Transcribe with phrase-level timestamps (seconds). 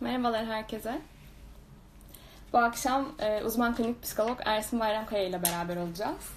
[0.00, 1.00] Merhabalar herkese.
[2.52, 6.30] Bu akşam e, uzman klinik psikolog Ersin Bayramkaya ile beraber olacağız.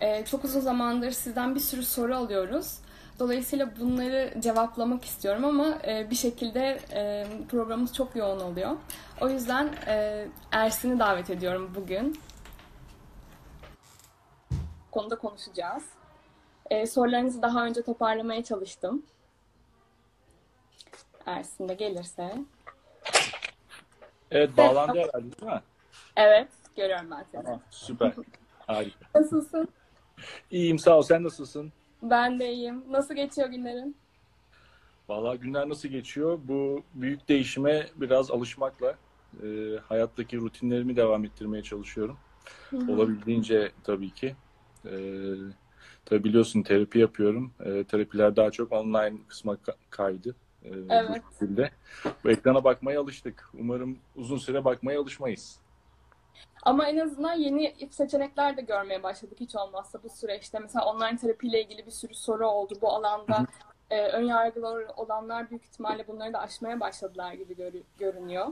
[0.00, 2.78] E, çok uzun zamandır sizden bir sürü soru alıyoruz.
[3.18, 8.76] Dolayısıyla bunları cevaplamak istiyorum ama e, bir şekilde e, programımız çok yoğun oluyor.
[9.20, 12.20] O yüzden e, Ersin'i davet ediyorum bugün.
[14.90, 15.84] Konuda konuşacağız.
[16.70, 19.02] E, sorularınızı daha önce toparlamaya çalıştım.
[21.26, 22.34] Ersin de gelirse.
[24.32, 25.62] Evet bağlandı herhalde değil mi?
[26.16, 27.42] Evet, görüyorum ben seni.
[27.44, 28.12] Tamam süper.
[28.66, 29.06] Harika.
[29.14, 29.68] Nasılsın?
[30.50, 31.02] İyiyim sağ ol.
[31.02, 31.72] Sen nasılsın?
[32.02, 32.84] Ben de iyiyim.
[32.92, 33.96] Nasıl geçiyor günlerin?
[35.08, 36.38] Vallahi günler nasıl geçiyor?
[36.44, 38.94] Bu büyük değişime biraz alışmakla
[39.42, 39.46] e,
[39.88, 42.16] hayattaki rutinlerimi devam ettirmeye çalışıyorum.
[42.88, 44.36] Olabildiğince tabii ki.
[44.86, 44.90] E,
[46.04, 47.54] tabii biliyorsun terapi yapıyorum.
[47.64, 50.36] E, terapiler daha çok online kısma ka- kaydı.
[50.64, 51.22] E, Evet.
[51.30, 51.70] Bu şekilde.
[52.24, 53.50] Bu ekrana bakmaya alıştık.
[53.58, 55.58] Umarım uzun süre bakmaya alışmayız.
[56.62, 60.58] Ama en azından yeni seçenekler de görmeye başladık hiç olmazsa bu süreçte.
[60.58, 63.46] Mesela online terapiyle ilgili bir sürü soru oldu bu alanda.
[63.90, 68.46] Ee, ön yargıları olanlar büyük ihtimalle bunları da aşmaya başladılar gibi görü- görünüyor.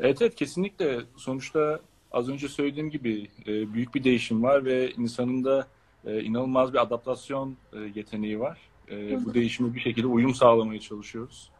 [0.00, 1.80] Evet evet kesinlikle sonuçta
[2.12, 5.66] az önce söylediğim gibi e, büyük bir değişim var ve insanın da
[6.04, 8.69] e, inanılmaz bir adaptasyon e, yeteneği var.
[8.90, 11.50] E, bu değişime bir şekilde uyum sağlamaya çalışıyoruz.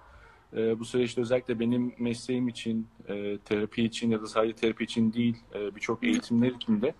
[0.56, 5.12] E, bu süreçte özellikle benim mesleğim için, e, terapi için ya da sadece terapi için
[5.12, 6.94] değil e, birçok eğitimler için de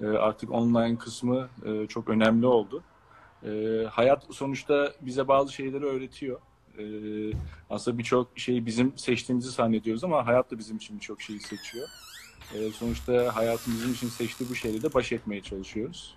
[0.00, 2.82] e, artık online kısmı e, çok önemli oldu.
[3.44, 6.40] E, hayat sonuçta bize bazı şeyleri öğretiyor.
[6.78, 6.84] E,
[7.70, 11.88] aslında birçok şeyi bizim seçtiğimizi zannediyoruz ama hayat da bizim için birçok şeyi seçiyor.
[12.54, 16.16] Ee, sonuçta hayatın bizim için seçtiği bu şeyle de baş etmeye çalışıyoruz.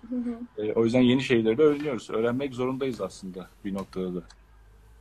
[0.58, 2.10] Ee, o yüzden yeni şeyleri de öğreniyoruz.
[2.10, 4.22] Öğrenmek zorundayız aslında bir noktada da.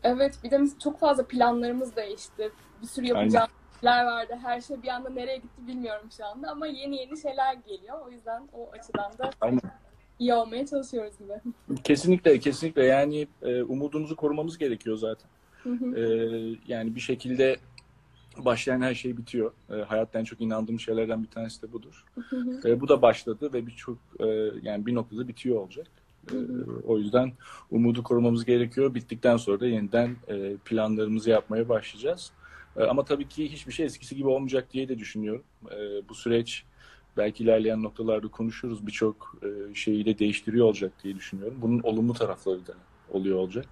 [0.03, 2.51] Evet bir de çok fazla planlarımız değişti.
[2.81, 4.33] Bir sürü yapacağımız şeyler vardı.
[4.41, 7.97] Her şey bir anda nereye gitti bilmiyorum şu anda ama yeni yeni şeyler geliyor.
[8.07, 9.61] O yüzden o açıdan da Aynen.
[10.19, 11.33] iyi olmaya çalışıyoruz gibi.
[11.83, 12.85] Kesinlikle, kesinlikle.
[12.85, 15.29] Yani e, umudumuzu korumamız gerekiyor zaten.
[15.95, 16.01] Ee,
[16.67, 17.57] yani bir şekilde
[18.37, 19.51] başlayan her şey bitiyor.
[19.69, 22.05] Ee, hayatta en çok inandığım şeylerden bir tanesi de budur.
[22.65, 24.25] Ee, bu da başladı ve birçok e,
[24.61, 25.87] yani bir noktada bitiyor olacak.
[26.31, 26.35] Ee,
[26.87, 27.31] o yüzden
[27.71, 28.95] umudu korumamız gerekiyor.
[28.95, 32.31] Bittikten sonra da yeniden e, planlarımızı yapmaya başlayacağız.
[32.77, 35.43] Ee, ama tabii ki hiçbir şey eskisi gibi olmayacak diye de düşünüyorum.
[35.71, 36.63] Ee, bu süreç
[37.17, 38.87] belki ilerleyen noktalarda konuşuruz.
[38.87, 41.57] Birçok e, şeyi de değiştiriyor olacak diye düşünüyorum.
[41.61, 42.73] Bunun olumlu tarafları da
[43.11, 43.65] oluyor olacak.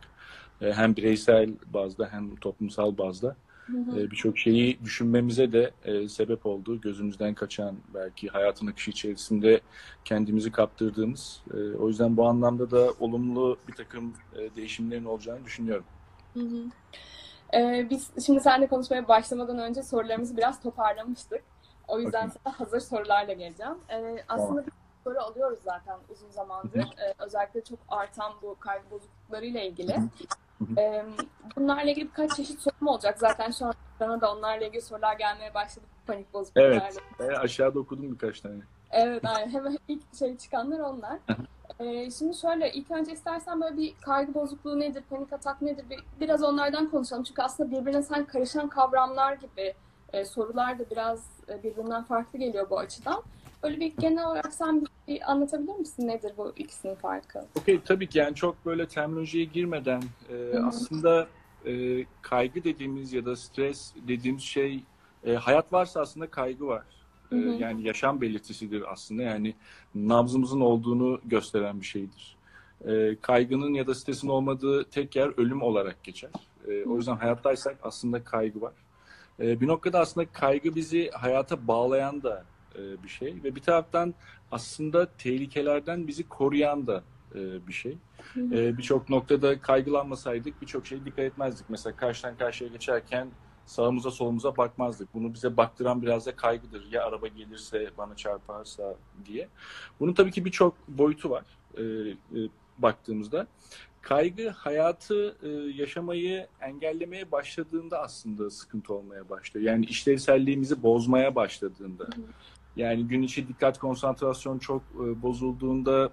[0.61, 3.35] E, hem bireysel bazda hem toplumsal bazda
[3.69, 6.81] e, birçok şeyi düşünmemize de e, sebep oldu.
[6.81, 9.61] Gözümüzden kaçan belki hayatın akışı içerisinde
[10.05, 11.41] kendimizi kaptırdığımız.
[11.53, 15.85] E, o yüzden bu anlamda da olumlu bir takım e, değişimlerin olacağını düşünüyorum.
[16.33, 16.63] Hı hı.
[17.53, 21.43] Ee, biz şimdi seninle konuşmaya başlamadan önce sorularımızı biraz toparlamıştık.
[21.87, 22.41] O yüzden Okey.
[22.43, 23.77] sana hazır sorularla geleceğim.
[23.89, 24.71] Ee, aslında bir
[25.03, 26.79] soru alıyoruz zaten uzun zamandır.
[26.79, 29.95] Ee, özellikle çok artan bu kaygı bozukluklarıyla ilgili.
[30.77, 31.05] Ee,
[31.55, 33.19] bunlarla ilgili birkaç çeşit sorum olacak.
[33.19, 35.85] Zaten şu an bana da onlarla ilgili sorular gelmeye başladı.
[36.07, 36.89] Panik bozukluklarla.
[37.19, 37.31] Evet.
[37.31, 38.61] E, aşağıda okudum birkaç tane.
[38.91, 39.49] Evet, aynen.
[39.49, 41.19] Hemen ilk şey çıkanlar onlar.
[41.79, 45.99] Ee, şimdi şöyle, ilk önce istersen böyle bir kaygı bozukluğu nedir, panik atak nedir, bir,
[46.19, 47.23] biraz onlardan konuşalım.
[47.23, 49.73] Çünkü aslında birbirine sen karışan kavramlar gibi
[50.13, 53.23] e, sorular da biraz e, birbirinden farklı geliyor bu açıdan.
[53.63, 57.45] Böyle bir genel olarak sen bir, bir anlatabilir misin nedir bu ikisinin farkı?
[57.59, 61.27] Okey tabii ki yani çok böyle terminolojiye girmeden e, aslında
[61.65, 64.83] e, kaygı dediğimiz ya da stres dediğimiz şey
[65.23, 66.85] e, hayat varsa aslında kaygı var.
[67.31, 69.55] E, yani yaşam belirtisidir aslında yani
[69.95, 72.37] nabzımızın olduğunu gösteren bir şeydir.
[72.87, 76.31] E, kaygının ya da stresin olmadığı tek yer ölüm olarak geçer.
[76.67, 78.73] E, o yüzden hayattaysak aslında kaygı var.
[79.39, 82.45] E, bir noktada aslında kaygı bizi hayata bağlayan da
[82.75, 84.13] e, bir şey ve bir taraftan
[84.51, 87.03] aslında tehlikelerden bizi koruyan da
[87.35, 87.97] e, bir şey.
[88.37, 91.69] E, birçok noktada kaygılanmasaydık birçok şeye dikkat etmezdik.
[91.69, 93.27] Mesela karşıdan karşıya geçerken
[93.65, 95.13] sağımıza solumuza bakmazdık.
[95.13, 96.91] Bunu bize baktıran biraz da kaygıdır.
[96.91, 98.95] Ya araba gelirse bana çarparsa
[99.25, 99.47] diye.
[99.99, 101.45] Bunun tabii ki birçok boyutu var
[102.77, 103.47] baktığımızda.
[104.01, 105.37] Kaygı hayatı
[105.75, 109.65] yaşamayı engellemeye başladığında aslında sıkıntı olmaya başlıyor.
[109.65, 112.07] Yani işlevselliğimizi bozmaya başladığında.
[112.75, 116.11] Yani gün içi dikkat konsantrasyon çok e, bozulduğunda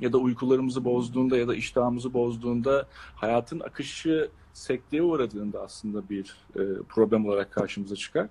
[0.00, 6.62] ya da uykularımızı bozduğunda ya da iştahımızı bozduğunda hayatın akışı sekteye uğradığında aslında bir e,
[6.88, 8.28] problem olarak karşımıza çıkar.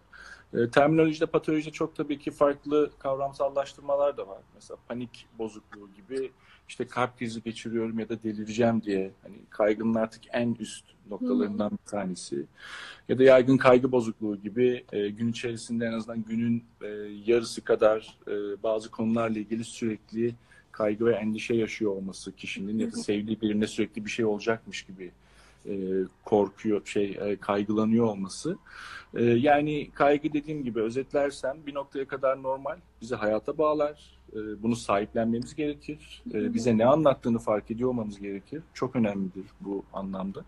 [0.54, 4.42] E, terminolojide, patolojide çok tabii ki farklı kavramsallaştırmalar da var.
[4.56, 6.32] Mesela panik bozukluğu gibi
[6.70, 11.92] işte kalp krizi geçiriyorum ya da delireceğim diye hani kaygının artık en üst noktalarından bir
[11.92, 12.46] tanesi.
[13.10, 16.88] Ya da yaygın kaygı bozukluğu gibi e, gün içerisinde en azından günün e,
[17.26, 20.36] yarısı kadar e, bazı konularla ilgili sürekli
[20.72, 25.12] kaygı ve endişe yaşıyor olması kişinin ya da sevdiği birine sürekli bir şey olacakmış gibi
[25.66, 25.74] e,
[26.26, 28.58] korkuyor, şey e, kaygılanıyor olması.
[29.14, 35.56] E, yani kaygı dediğim gibi özetlersem bir noktaya kadar normal, bizi hayata bağlar, bunu sahiplenmemiz
[35.56, 38.64] gerekir, e, bize ne anlattığını fark ediyor olmamız gerekir.
[38.74, 40.46] Çok önemlidir bu anlamda.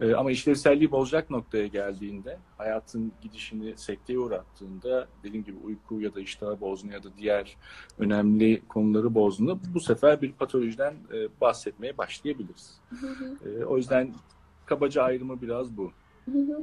[0.00, 6.20] E, ama işlevselliği bozacak noktaya geldiğinde, hayatın gidişini sekteye uğrattığında, dediğim gibi uyku ya da
[6.20, 7.56] iştahı bozduğunda ya da diğer
[7.98, 12.80] önemli konuları bozduğunda bu sefer bir patolojiden e, bahsetmeye başlayabiliriz.
[13.46, 14.14] E, o yüzden
[14.66, 15.92] kabaca ayrımı biraz bu.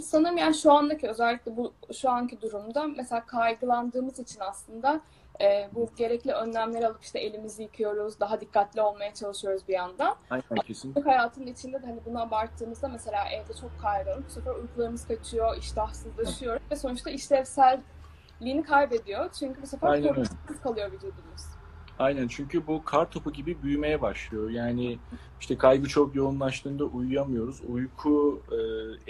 [0.01, 5.01] Sanırım yani şu andaki özellikle bu şu anki durumda mesela kaygılandığımız için aslında
[5.41, 10.15] e, bu gerekli önlemleri alıp işte elimizi yıkıyoruz, daha dikkatli olmaya çalışıyoruz bir yandan.
[10.29, 10.93] Aynen kesin.
[11.01, 16.59] Hayatın içinde de hani bunu abarttığımızda mesela evde çok kaygılanıp bu sefer uykularımız kaçıyor, iştahsızlaşıyor
[16.71, 19.31] ve sonuçta işlevselliğini kaybediyor.
[19.39, 21.52] Çünkü bu sefer korkusuz kalıyor vücudumuz.
[21.99, 24.49] Aynen çünkü bu kar topu gibi büyümeye başlıyor.
[24.49, 24.97] Yani
[25.39, 27.61] işte kaygı çok yoğunlaştığında uyuyamıyoruz.
[27.67, 28.57] Uyku e,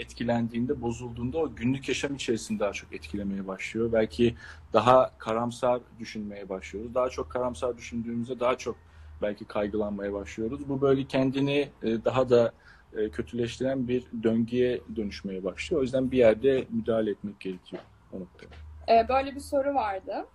[0.02, 3.92] etkilendiğinde, bozulduğunda o günlük yaşam içerisinde daha çok etkilemeye başlıyor.
[3.92, 4.34] Belki
[4.72, 6.94] daha karamsar düşünmeye başlıyoruz.
[6.94, 8.76] Daha çok karamsar düşündüğümüzde daha çok
[9.22, 10.68] belki kaygılanmaya başlıyoruz.
[10.68, 12.52] Bu böyle kendini e, daha da
[12.96, 15.80] e, kötüleştiren bir döngüye dönüşmeye başlıyor.
[15.80, 17.82] O yüzden bir yerde müdahale etmek gerekiyor
[18.12, 18.54] o noktada.
[18.88, 20.26] E, böyle bir soru vardı.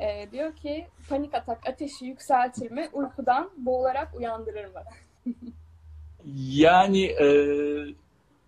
[0.00, 2.88] E, diyor ki panik atak ateşi yükseltir mi?
[2.92, 4.82] Uykudan boğularak uyandırır mı?
[6.36, 7.26] Yani e,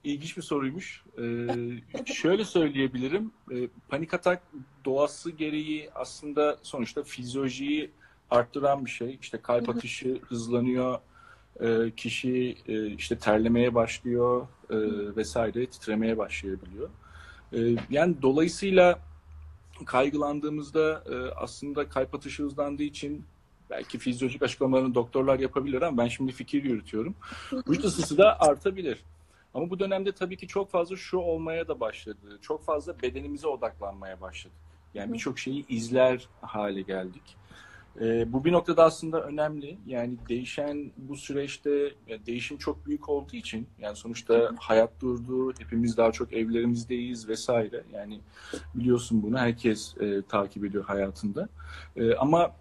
[0.04, 1.04] ilginç bir soruymuş.
[1.18, 1.24] E,
[2.12, 3.32] şöyle söyleyebilirim.
[3.52, 3.56] E,
[3.88, 4.42] panik atak
[4.84, 7.90] doğası gereği aslında sonuçta fizyolojiyi
[8.30, 9.18] arttıran bir şey.
[9.20, 10.98] İşte kalp atışı hızlanıyor.
[11.60, 14.76] E, kişi e, işte terlemeye başlıyor e,
[15.16, 16.88] vesaire titremeye başlayabiliyor.
[17.52, 17.58] E,
[17.90, 18.98] yani dolayısıyla
[19.84, 23.24] kaygılandığımızda e, aslında kalp atışı hızlandığı için
[23.70, 27.14] belki fizyolojik açıklamalarını doktorlar yapabilir ama ben şimdi fikir yürütüyorum.
[27.52, 29.04] Vücut ısısı da artabilir.
[29.54, 32.38] Ama bu dönemde tabii ki çok fazla şu olmaya da başladı.
[32.42, 34.56] Çok fazla bedenimize odaklanmaya başladık.
[34.94, 37.36] Yani birçok şeyi izler hale geldik.
[38.00, 39.78] Ee, bu bir noktada aslında önemli.
[39.86, 41.70] Yani değişen bu süreçte
[42.08, 47.84] yani değişim çok büyük olduğu için yani sonuçta hayat durdu, hepimiz daha çok evlerimizdeyiz vesaire.
[47.92, 48.20] Yani
[48.74, 51.48] biliyorsun bunu herkes e, takip ediyor hayatında.
[51.96, 52.52] E, ama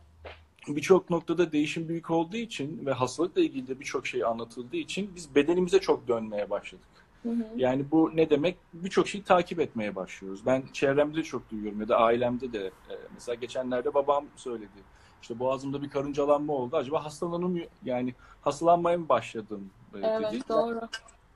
[0.67, 5.35] birçok noktada değişim büyük olduğu için ve hastalıkla ilgili de birçok şey anlatıldığı için biz
[5.35, 6.85] bedenimize çok dönmeye başladık.
[7.23, 7.43] Hı hı.
[7.55, 8.57] Yani bu ne demek?
[8.73, 10.45] Birçok şeyi takip etmeye başlıyoruz.
[10.45, 12.65] Ben çevremde de çok duyuyorum ya da ailemde de.
[12.65, 14.79] E, mesela geçenlerde babam söyledi.
[15.21, 16.75] İşte boğazımda bir karıncalanma oldu.
[16.75, 20.05] Acaba hastalanım yani hastalanmaya mı başladım e, dedi.
[20.05, 20.81] Evet doğru.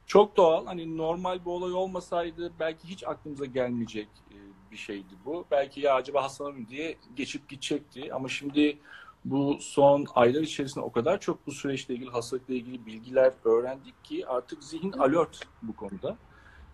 [0.06, 0.66] Çok doğal.
[0.66, 4.38] Hani normal bir olay olmasaydı belki hiç aklımıza gelmeyecek e,
[4.72, 5.46] bir şeydi bu.
[5.52, 8.14] Belki ya acaba hastalanır diye geçip gidecekti.
[8.14, 8.78] Ama şimdi
[9.26, 14.28] bu son aylar içerisinde o kadar çok bu süreçle ilgili, hastalıkla ilgili bilgiler öğrendik ki
[14.28, 16.18] artık zihin alert bu konuda.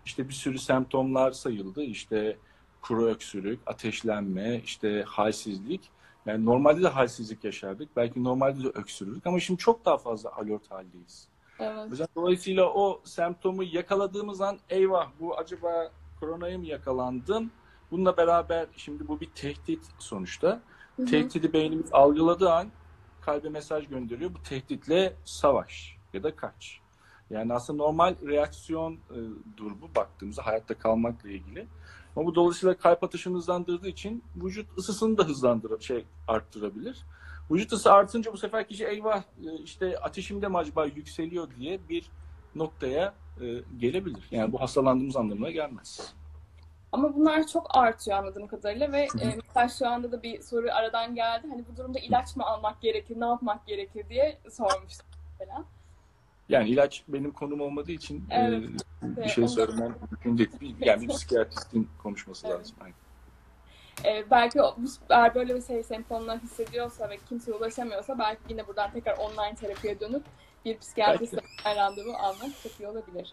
[0.06, 1.82] İşte bir sürü semptomlar sayıldı.
[1.82, 2.36] İşte
[2.82, 5.90] kuru öksürük, ateşlenme, işte halsizlik.
[6.30, 7.96] Yani normalde de halsizlik yaşardık.
[7.96, 11.28] Belki normalde de öksürürdük ama şimdi çok daha fazla alert haldeyiz.
[11.58, 12.08] Evet.
[12.16, 15.90] Dolayısıyla o semptomu yakaladığımız an eyvah bu acaba
[16.20, 17.50] koronaya mı yakalandım?
[17.90, 20.60] Bununla beraber şimdi bu bir tehdit sonuçta.
[20.96, 21.06] Hı hı.
[21.06, 22.68] Tehdidi beynimiz algıladığı an
[23.20, 24.34] kalbe mesaj gönderiyor.
[24.34, 26.80] Bu tehditle savaş ya da kaç.
[27.30, 29.18] Yani aslında normal reaksiyon e,
[29.56, 31.66] durumu baktığımızda hayatta kalmakla ilgili.
[32.16, 37.06] Ama bu dolayısıyla kalp atışını hızlandırdığı için vücut ısısını da hızlandırıp şey arttırabilir.
[37.50, 41.80] Vücut ısı artınca bu sefer kişi eyvah e, işte ateşim de mi acaba yükseliyor diye
[41.88, 42.10] bir
[42.54, 43.44] noktaya e,
[43.78, 44.28] gelebilir.
[44.30, 46.14] Yani bu hastalandığımız anlamına gelmez.
[46.92, 51.14] Ama bunlar çok artıyor anladığım kadarıyla ve e, mesela şu anda da bir soru aradan
[51.14, 51.46] geldi.
[51.50, 55.06] Hani bu durumda ilaç mı almak gerekir, ne yapmak gerekir diye sormuştum
[55.38, 55.64] mesela.
[56.50, 58.64] Yani ilaç benim konum olmadığı için Evet.
[59.18, 60.76] e, bir şey söylemem mümkün değil.
[60.80, 62.58] Yani bir psikiyatristin konuşması Evet.
[62.58, 62.76] lazım.
[62.80, 62.94] Aynen.
[64.18, 64.74] E, belki bu-
[65.10, 70.00] eğer böyle bir şey semptomlar hissediyorsa ve kimseye ulaşamıyorsa belki yine buradan tekrar online terapiye
[70.00, 70.22] dönüp
[70.64, 71.40] bir psikiyatristle
[71.76, 73.32] randevu almak çok iyi olabilir.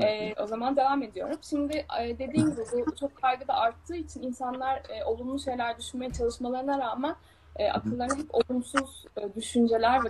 [0.00, 1.36] E, o zaman devam ediyorum.
[1.42, 6.12] Şimdi e, dediğim gibi bu çok kaygı da arttığı için insanlar e, olumlu şeyler düşünmeye
[6.12, 7.16] çalışmalarına rağmen
[7.56, 10.08] e, akıllarına hep olumsuz e, düşünceler ve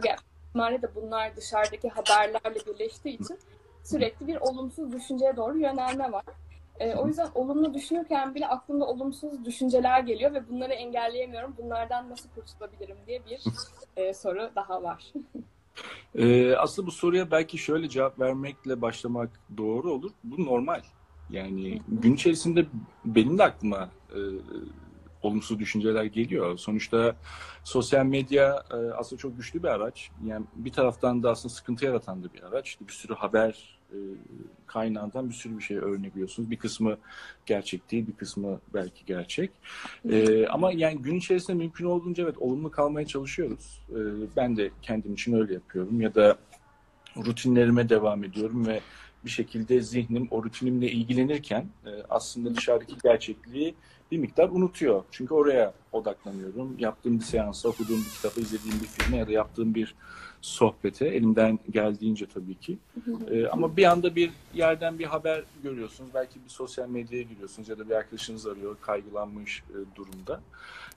[0.58, 3.38] ihtimalle de bunlar dışarıdaki haberlerle birleştiği için
[3.84, 6.24] sürekli bir olumsuz düşünceye doğru yönelme var.
[6.80, 11.54] E, o yüzden olumlu düşünürken bile aklımda olumsuz düşünceler geliyor ve bunları engelleyemiyorum.
[11.58, 13.42] Bunlardan nasıl kurtulabilirim diye bir
[13.96, 15.12] e, soru daha var.
[16.14, 20.10] Ee, aslında bu soruya belki şöyle cevap vermekle başlamak doğru olur.
[20.24, 20.80] Bu normal.
[21.30, 22.66] Yani gün içerisinde
[23.04, 24.18] benim de aklıma e,
[25.22, 26.58] olumsuz düşünceler geliyor.
[26.58, 27.16] Sonuçta
[27.64, 30.10] sosyal medya e, aslında çok güçlü bir araç.
[30.26, 32.68] Yani bir taraftan da aslında sıkıntı yaratan da bir araç.
[32.68, 33.96] İşte bir sürü haber e,
[34.66, 36.50] kaynağından bir sürü bir şey öğrenebiliyorsunuz.
[36.50, 36.96] Bir kısmı
[37.46, 39.50] gerçek değil, bir kısmı belki gerçek.
[40.10, 43.82] E, ama yani gün içerisinde mümkün olduğunca evet olumlu kalmaya çalışıyoruz.
[43.90, 43.98] E,
[44.36, 46.38] ben de kendim için öyle yapıyorum ya da
[47.16, 48.80] rutinlerime devam ediyorum ve
[49.24, 53.74] bir şekilde zihnim o rutinimle ilgilenirken e, aslında dışarıdaki gerçekliği
[54.12, 55.04] bir miktar unutuyor.
[55.10, 56.76] Çünkü oraya odaklanıyorum.
[56.78, 59.94] Yaptığım bir seansa, okuduğum bir kitaba, izlediğim bir filme ya da yaptığım bir
[60.40, 62.78] sohbete elimden geldiğince tabii ki.
[63.30, 66.10] Ee, ama bir anda bir yerden bir haber görüyorsunuz.
[66.14, 70.40] Belki bir sosyal medyaya giriyorsunuz ya da bir arkadaşınız arıyor kaygılanmış e, durumda.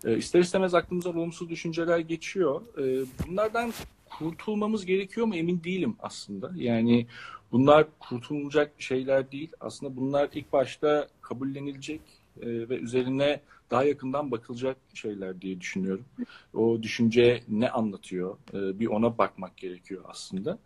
[0.06, 2.62] E, ister istemez aklımıza olumsuz düşünceler geçiyor.
[2.78, 3.74] E, bunlardan
[4.10, 6.52] kurtulmamız gerekiyor mu emin değilim aslında.
[6.56, 7.08] Yani
[7.52, 9.52] bunlar kurtulacak şeyler değil.
[9.60, 12.02] Aslında bunlar ilk başta kabullenilecek
[12.42, 16.06] e, ve üzerine daha yakından bakılacak şeyler diye düşünüyorum.
[16.54, 18.38] O düşünce ne anlatıyor?
[18.54, 20.60] E, bir ona bakmak gerekiyor aslında.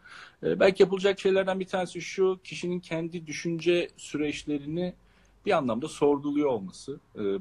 [0.44, 4.94] E, belki yapılacak şeylerden bir tanesi şu, kişinin kendi düşünce süreçlerini
[5.46, 7.00] bir anlamda sorguluyor olması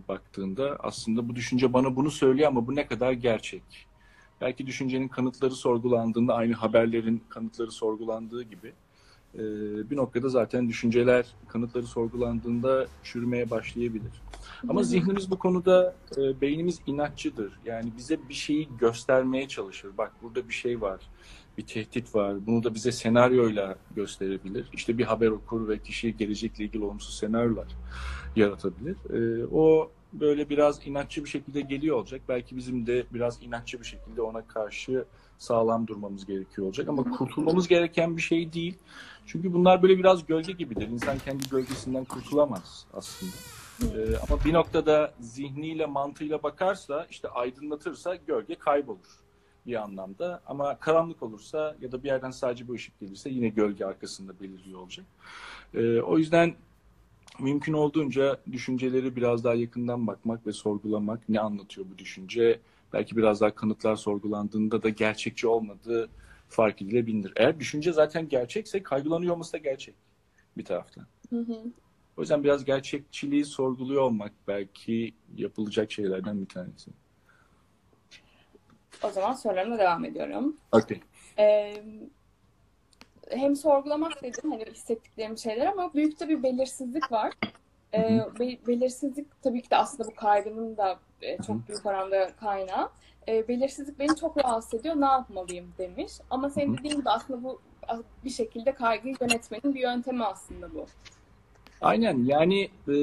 [0.09, 3.63] baktığında aslında bu düşünce bana bunu söylüyor ama bu ne kadar gerçek?
[4.41, 8.73] Belki düşüncenin kanıtları sorgulandığında aynı haberlerin kanıtları sorgulandığı gibi
[9.35, 9.41] e,
[9.91, 14.13] bir noktada zaten düşünceler kanıtları sorgulandığında çürümeye başlayabilir.
[14.69, 17.53] Ama zihnimiz bu konuda e, beynimiz inatçıdır.
[17.65, 19.91] Yani bize bir şeyi göstermeye çalışır.
[19.99, 21.01] Bak burada bir şey var,
[21.59, 22.47] bir tehdit var.
[22.47, 24.69] Bunu da bize senaryoyla gösterebilir.
[24.73, 27.69] İşte bir haber okur ve kişi gelecekle ilgili olumsuz senaryolar
[28.37, 28.97] yaratabilir.
[29.13, 32.21] E, o böyle biraz inatçı bir şekilde geliyor olacak.
[32.29, 35.05] Belki bizim de biraz inatçı bir şekilde ona karşı
[35.39, 36.89] sağlam durmamız gerekiyor olacak.
[36.89, 38.79] Ama kurtulmamız gereken bir şey değil.
[39.27, 40.89] Çünkü bunlar böyle biraz gölge gibidir.
[40.89, 43.33] İnsan kendi gölgesinden kurtulamaz aslında.
[43.83, 49.25] Ee, ama bir noktada zihniyle, mantığıyla bakarsa, işte aydınlatırsa gölge kaybolur
[49.67, 50.41] bir anlamda.
[50.47, 54.81] Ama karanlık olursa ya da bir yerden sadece bir ışık gelirse yine gölge arkasında beliriyor
[54.81, 55.07] olacak.
[55.75, 56.55] Ee, o yüzden
[57.39, 61.29] mümkün olduğunca düşünceleri biraz daha yakından bakmak ve sorgulamak.
[61.29, 62.61] Ne anlatıyor bu düşünce?
[62.95, 66.11] Belki biraz daha kanıtlar sorgulandığında da gerçekçi olmadığı
[66.49, 67.33] fark edilebilir.
[67.37, 69.95] Eğer düşünce zaten gerçekse kaygılanıyor olması da gerçek
[70.57, 71.07] bir taraftan.
[71.31, 71.63] Hı hı.
[72.17, 76.91] O yüzden biraz gerçekçiliği sorguluyor olmak belki yapılacak şeylerden bir tanesi.
[79.03, 80.57] O zaman sorularıma devam ediyorum.
[80.73, 81.01] Okay.
[81.39, 81.83] Ee,
[83.31, 87.33] hem sorgulamak dedim hani hissettiklerim şeyler ama büyük de bir belirsizlik var.
[87.95, 92.91] Ee, be, belirsizlik tabii ki de aslında bu kaygının da e, çok büyük oranda kaynağı.
[93.29, 94.95] Ee, belirsizlik beni çok rahatsız ediyor.
[94.97, 96.13] Ne yapmalıyım demiş.
[96.31, 97.61] Ama senin dediğin gibi aslında bu
[98.25, 100.87] bir şekilde kaygıyı yönetmenin bir yöntemi aslında bu.
[101.81, 102.97] Aynen yani e,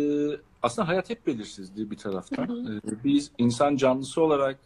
[0.63, 2.66] aslında hayat hep belirsizdi bir taraftan.
[2.66, 4.60] E, biz insan canlısı olarak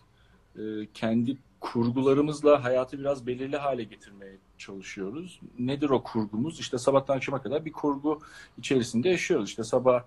[0.55, 0.61] e,
[0.93, 5.39] kendi kurgularımızla hayatı biraz belirli hale getirmeye çalışıyoruz.
[5.59, 6.59] Nedir o kurgumuz?
[6.59, 8.19] İşte sabahtan akşama kadar bir kurgu
[8.57, 9.49] içerisinde yaşıyoruz.
[9.49, 10.03] İşte sabah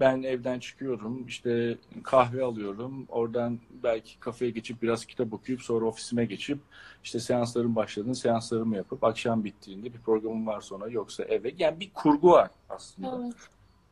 [0.00, 6.24] ben evden çıkıyorum, işte kahve alıyorum, oradan belki kafeye geçip biraz kitap okuyup sonra ofisime
[6.24, 6.58] geçip
[7.04, 11.54] işte seansların başladığını seanslarımı yapıp akşam bittiğinde bir programım var sonra yoksa eve.
[11.58, 13.20] Yani bir kurgu var aslında.
[13.24, 13.34] Evet.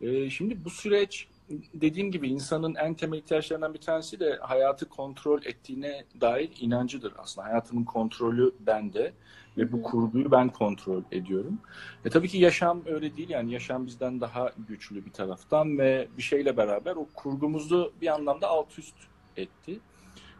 [0.01, 1.29] Ee, şimdi bu süreç
[1.75, 7.47] dediğim gibi insanın en temel ihtiyaçlarından bir tanesi de hayatı kontrol ettiğine dair inancıdır aslında.
[7.47, 9.13] Hayatımın kontrolü bende
[9.57, 11.59] ve bu kurguyu ben kontrol ediyorum.
[12.05, 16.23] E tabii ki yaşam öyle değil yani yaşam bizden daha güçlü bir taraftan ve bir
[16.23, 18.97] şeyle beraber o kurgumuzu bir anlamda alt üst
[19.37, 19.81] etti.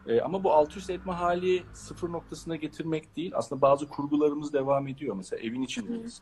[0.07, 3.31] E, ama bu alt üst etme hali sıfır noktasına getirmek değil.
[3.35, 5.15] Aslında bazı kurgularımız devam ediyor.
[5.15, 6.21] Mesela evin içindeyiz.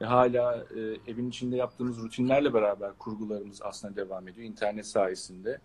[0.00, 4.46] Ve hala e, evin içinde yaptığımız rutinlerle beraber kurgularımız aslında devam ediyor.
[4.46, 5.58] İnternet sayesinde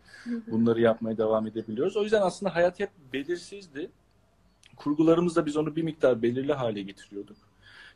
[0.48, 1.98] bunları yapmaya devam edebiliyoruz.
[1.98, 3.92] O yüzden aslında hayat hep belirsizdi.
[4.76, 7.38] Kurgularımızda biz onu bir miktar belirli hale getiriyorduk.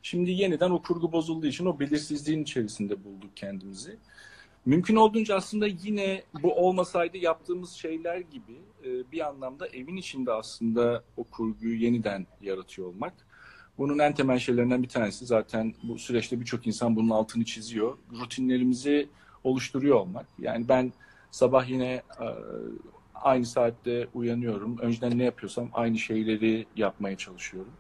[0.01, 3.97] Şimdi yeniden o kurgu bozulduğu için o belirsizliğin içerisinde bulduk kendimizi.
[4.65, 11.03] Mümkün olduğunca aslında yine bu olmasaydı yaptığımız şeyler gibi e, bir anlamda evin içinde aslında
[11.17, 13.13] o kurguyu yeniden yaratıyor olmak.
[13.77, 17.97] Bunun en temel şeylerinden bir tanesi zaten bu süreçte birçok insan bunun altını çiziyor.
[18.21, 19.09] Rutinlerimizi
[19.43, 20.25] oluşturuyor olmak.
[20.39, 20.93] Yani ben
[21.31, 22.25] sabah yine e,
[23.15, 24.77] aynı saatte uyanıyorum.
[24.77, 27.73] Önceden ne yapıyorsam aynı şeyleri yapmaya çalışıyorum.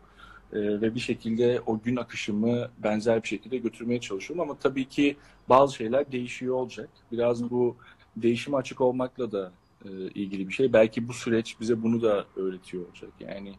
[0.53, 5.17] e, ve bir şekilde o gün akışımı benzer bir şekilde götürmeye çalışıyorum ama tabii ki
[5.49, 6.89] bazı şeyler değişiyor olacak.
[7.11, 7.77] Biraz bu
[8.17, 9.51] değişime açık olmakla da
[9.85, 10.73] e, ilgili bir şey.
[10.73, 13.09] Belki bu süreç bize bunu da öğretiyor olacak.
[13.19, 13.53] Yani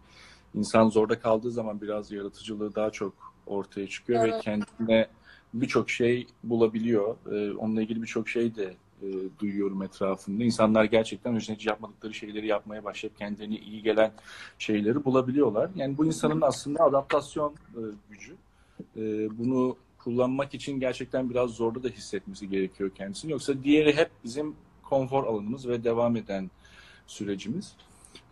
[0.55, 3.13] insan zorda kaldığı zaman biraz yaratıcılığı daha çok
[3.47, 4.35] ortaya çıkıyor Evet.
[4.35, 5.09] ve kendine
[5.55, 7.17] birçok şey bulabiliyor.
[7.33, 9.07] E, onunla ilgili birçok şey de e,
[9.39, 10.45] duyuyorum etrafımda.
[10.45, 14.13] İnsanlar gerçekten önce hiç yapmadıkları şeyleri yapmaya başlayıp kendilerine iyi gelen
[14.59, 15.71] şeyleri bulabiliyorlar.
[15.77, 18.37] Yani bu insanın aslında adaptasyon e, gücü.
[18.97, 19.03] E,
[19.39, 23.33] bunu kullanmak için gerçekten biraz zorda da hissetmesi gerekiyor kendisini.
[23.33, 26.51] Yoksa diğeri hep bizim konfor alanımız ve devam eden
[27.07, 27.77] sürecimiz.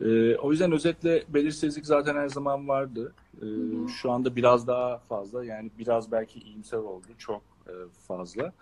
[0.00, 3.14] E, o yüzden özetle belirsizlik zaten her zaman vardı.
[3.42, 3.88] E, hı.
[3.88, 7.06] Şu anda biraz daha fazla yani biraz belki iyimser oldu.
[7.18, 7.72] Çok e,
[8.08, 8.52] fazla.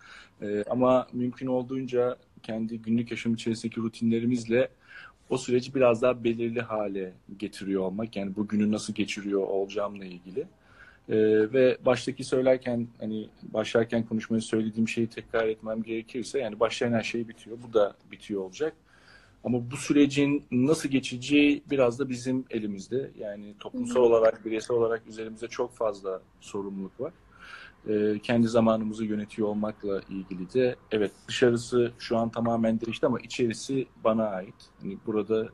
[0.43, 4.69] E, ama mümkün olduğunca kendi günlük yaşam içerisindeki rutinlerimizle
[5.31, 8.17] o süreci biraz daha belirli hale getiriyor olmak.
[8.17, 10.41] Yani bugünü nasıl geçiriyor olacağımla ilgili.
[11.09, 11.17] E,
[11.53, 17.29] ve baştaki söylerken hani başlarken konuşmayı söylediğim şeyi tekrar etmem gerekirse yani başlayan her şey
[17.29, 17.59] bitiyor.
[17.69, 18.75] Bu da bitiyor olacak.
[19.45, 23.11] Ama bu sürecin nasıl geçeceği biraz da bizim elimizde.
[23.19, 24.03] Yani toplumsal Hı hı.
[24.03, 27.13] olarak, bireysel olarak üzerimizde çok fazla sorumluluk var.
[27.89, 33.87] Ee, kendi zamanımızı yönetiyor olmakla ilgili de evet dışarısı şu an tamamen değişti ama içerisi
[34.05, 34.55] bana ait.
[34.83, 35.49] Hani burada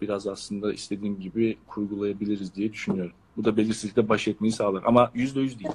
[0.00, 3.12] biraz aslında istediğim gibi kurgulayabiliriz diye düşünüyorum.
[3.36, 4.82] Bu da belirsizlikle baş etmeyi sağlar.
[4.86, 5.74] Ama yüzde yüz değil.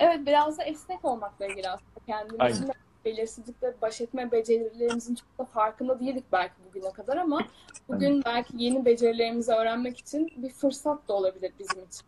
[0.00, 1.90] Evet biraz da esnek olmakla ilgili aslında.
[2.06, 2.70] Kendimizin
[3.04, 7.40] belirsizlikle baş etme becerilerimizin çok da farkında değildik belki bugüne kadar ama
[7.88, 12.06] bugün belki yeni becerilerimizi öğrenmek için bir fırsat da olabilir bizim için.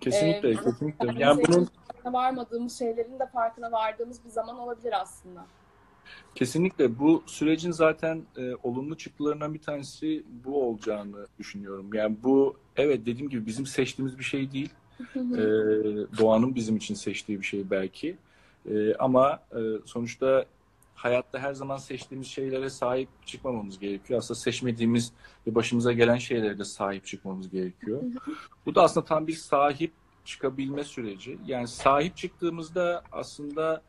[0.00, 1.14] Kesinlikle, Ee, kesinlikle.
[1.18, 5.46] Yani bunun farkına varmadığımız şeylerin de farkına vardığımız bir zaman olabilir aslında.
[6.34, 11.94] Kesinlikle bu sürecin zaten e, olumlu çıktılarından bir tanesi bu olacağını düşünüyorum.
[11.94, 14.70] Yani bu evet dediğim gibi bizim seçtiğimiz bir şey değil.
[15.16, 15.42] E,
[16.18, 18.16] doğanın bizim için seçtiği bir şey belki.
[18.66, 20.44] E, ama e, sonuçta
[20.94, 24.18] hayatta her zaman seçtiğimiz şeylere sahip çıkmamamız gerekiyor.
[24.18, 25.12] Aslında seçmediğimiz
[25.46, 28.02] ve başımıza gelen şeylere de sahip çıkmamız gerekiyor.
[28.66, 29.92] Bu da aslında tam bir sahip
[30.24, 31.38] çıkabilme süreci.
[31.46, 33.82] Yani sahip çıktığımızda aslında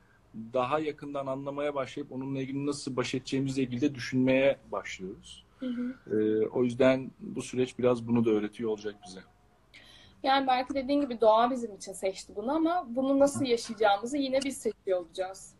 [0.53, 5.45] daha yakından anlamaya başlayıp onunla ilgili nasıl baş edeceğimizle ilgili de düşünmeye başlıyoruz.
[5.59, 6.15] Hı hı.
[6.15, 9.19] Ee, o yüzden bu süreç biraz bunu da öğretiyor olacak bize.
[10.23, 14.57] Yani belki dediğin gibi doğa bizim için seçti bunu ama bunu nasıl yaşayacağımızı yine biz
[14.57, 15.55] seçiyor olacağız.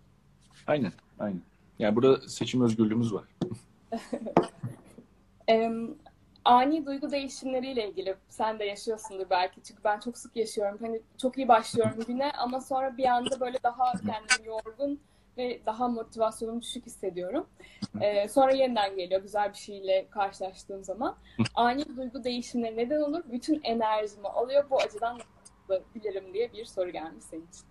[0.67, 1.41] Aynen, aynen.
[1.80, 3.26] Yani burada seçim özgürlüğümüz var.
[6.45, 10.78] Ani duygu değişimleriyle ilgili sen de yaşıyorsundur belki çünkü ben çok sık yaşıyorum.
[10.82, 15.00] Hani çok iyi başlıyorum güne ama sonra bir anda böyle daha kendimi yorgun
[15.38, 17.46] ve daha motivasyonum düşük hissediyorum.
[18.02, 21.15] Ee, sonra yeniden geliyor güzel bir şeyle karşılaştığım zaman.
[21.56, 23.24] Ani duygu değişimleri neden olur?
[23.32, 24.63] Bütün enerjimi alıyor.
[24.70, 25.20] Bu acıdan
[25.70, 27.65] nasıl bilirim diye bir soru gelmiş senin için.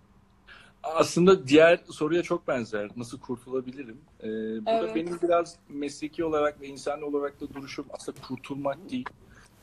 [0.83, 2.89] Aslında diğer soruya çok benzer.
[2.95, 4.01] Nasıl kurtulabilirim?
[4.19, 4.25] Ee,
[4.65, 4.95] burada Evet.
[4.95, 9.09] benim biraz mesleki olarak ve insan olarak da duruşum aslında kurtulmak değil.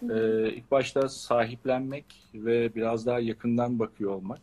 [0.02, 4.40] Ee, ilk başta sahiplenmek ve biraz daha yakından bakıyor olmak.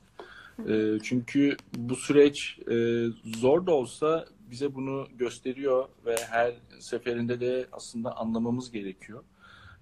[0.69, 3.05] Ee, çünkü bu süreç e,
[3.37, 9.23] zor da olsa bize bunu gösteriyor ve her seferinde de aslında anlamamız gerekiyor.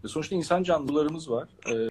[0.04, 1.90] Ve sonuçta insan canlılarımız var Ee,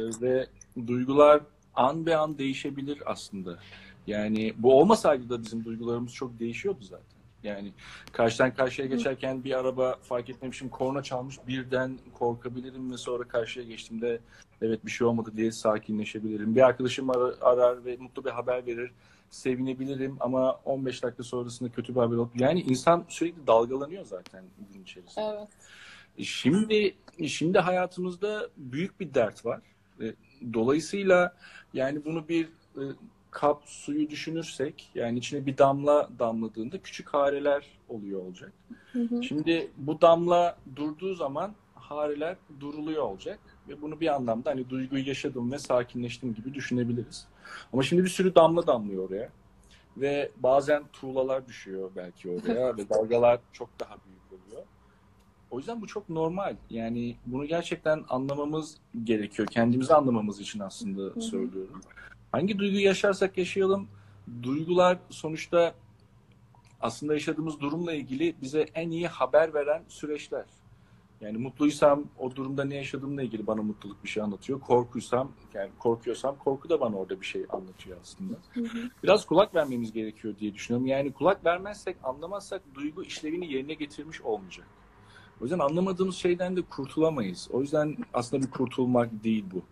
[0.00, 0.46] ve
[0.86, 1.40] duygular
[1.74, 3.58] an be an değişebilir aslında.
[4.06, 7.18] Yani bu olmasaydı da bizim duygularımız çok değişiyordu zaten.
[7.42, 7.72] Yani
[8.12, 14.20] karşıdan karşıya geçerken bir araba fark etmemişim korna çalmış birden korkabilirim ve sonra karşıya geçtiğimde
[14.62, 16.56] evet bir şey olmadı diye sakinleşebilirim.
[16.56, 18.90] Bir arkadaşım arar, arar ve mutlu bir haber verir
[19.30, 24.44] sevinebilirim ama 15 dakika sonrasında kötü bir haber olup yani insan sürekli dalgalanıyor zaten
[24.74, 25.24] gün içerisinde.
[25.24, 25.48] Evet.
[26.26, 26.94] Şimdi
[27.26, 29.60] şimdi hayatımızda büyük bir dert var.
[30.00, 30.14] E,
[30.54, 31.34] Dolayısıyla
[31.74, 32.44] yani bunu bir
[32.76, 32.82] e,
[33.30, 38.52] kap suyu düşünürsek yani içine bir damla damladığında küçük hareler oluyor olacak.
[38.92, 39.22] Hı hı.
[39.22, 41.54] Şimdi bu damla durduğu zaman
[41.90, 47.26] hareler duruluyor olacak ve bunu bir anlamda hani duyguyu yaşadım ve sakinleştim gibi düşünebiliriz.
[47.72, 49.30] Ama şimdi bir sürü damla damlıyor oraya
[49.96, 54.62] ve bazen tuğlalar düşüyor belki oraya ve dalgalar çok daha büyük oluyor.
[55.50, 56.56] O yüzden bu çok normal.
[56.70, 59.48] Yani bunu gerçekten anlamamız gerekiyor.
[59.48, 61.80] Kendimizi anlamamız için aslında söylüyorum.
[62.32, 63.88] Hangi duyguyu yaşarsak yaşayalım,
[64.42, 65.74] duygular sonuçta
[66.80, 70.44] aslında yaşadığımız durumla ilgili bize en iyi haber veren süreçler.
[71.20, 74.60] Yani mutluysam o durumda ne yaşadığımla ilgili bana mutluluk bir şey anlatıyor.
[74.60, 78.34] Korkuysam, yani korkuyorsam korku da bana orada bir şey anlatıyor aslında.
[78.54, 78.90] Hı hı.
[79.02, 80.86] Biraz kulak vermemiz gerekiyor diye düşünüyorum.
[80.86, 84.66] Yani kulak vermezsek, anlamazsak duygu işlevini yerine getirmiş olmayacak.
[85.40, 87.48] O yüzden anlamadığımız şeyden de kurtulamayız.
[87.52, 89.62] O yüzden aslında bir kurtulmak değil bu.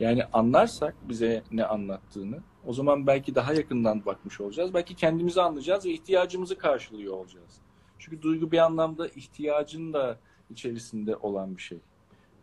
[0.00, 4.74] Yani anlarsak bize ne anlattığını o zaman belki daha yakından bakmış olacağız.
[4.74, 7.60] Belki kendimizi anlayacağız ve ihtiyacımızı karşılıyor olacağız.
[7.98, 10.18] Çünkü duygu bir anlamda ihtiyacın da
[10.52, 11.78] içerisinde olan bir şey.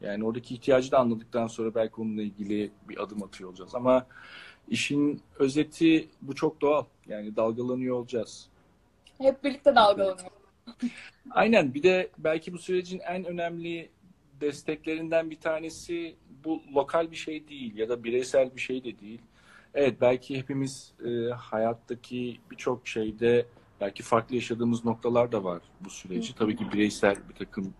[0.01, 3.75] Yani oradaki ihtiyacı da anladıktan sonra belki onunla ilgili bir adım atıyor olacağız.
[3.75, 4.07] Ama
[4.67, 6.85] işin özeti bu çok doğal.
[7.07, 8.49] Yani dalgalanıyor olacağız.
[9.17, 10.31] Hep birlikte dalgalanıyor.
[11.31, 11.73] Aynen.
[11.73, 13.89] Bir de belki bu sürecin en önemli
[14.41, 19.21] desteklerinden bir tanesi bu lokal bir şey değil ya da bireysel bir şey de değil.
[19.73, 23.45] Evet belki hepimiz e, hayattaki birçok şeyde
[23.81, 26.35] belki farklı yaşadığımız noktalar da var bu süreci.
[26.35, 27.73] Tabii ki bireysel bir takım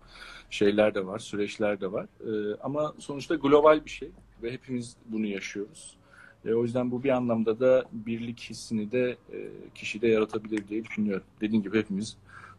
[0.50, 2.04] şeyler de var, süreçler de var.
[2.04, 4.10] E, ama sonuçta global bir şey
[4.42, 5.96] ve hepimiz bunu yaşıyoruz.
[6.44, 9.38] E, o yüzden bu bir anlamda da birlik hissini de e,
[9.74, 11.26] kişide yaratabilir diye düşünüyorum.
[11.40, 12.16] Dediğim gibi hepimiz